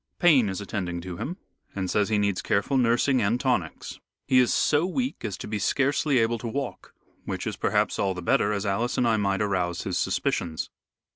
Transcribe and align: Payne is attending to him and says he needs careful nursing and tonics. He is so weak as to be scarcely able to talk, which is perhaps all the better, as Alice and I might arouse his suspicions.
Payne 0.17 0.49
is 0.49 0.59
attending 0.59 0.99
to 1.01 1.17
him 1.17 1.37
and 1.75 1.87
says 1.87 2.09
he 2.09 2.17
needs 2.17 2.41
careful 2.41 2.75
nursing 2.75 3.21
and 3.21 3.39
tonics. 3.39 3.99
He 4.25 4.39
is 4.39 4.51
so 4.51 4.83
weak 4.83 5.23
as 5.23 5.37
to 5.37 5.47
be 5.47 5.59
scarcely 5.59 6.17
able 6.17 6.39
to 6.39 6.51
talk, 6.51 6.95
which 7.25 7.45
is 7.45 7.55
perhaps 7.55 7.99
all 7.99 8.15
the 8.15 8.23
better, 8.23 8.51
as 8.51 8.65
Alice 8.65 8.97
and 8.97 9.07
I 9.07 9.17
might 9.17 9.43
arouse 9.43 9.83
his 9.83 9.99
suspicions. 9.99 10.71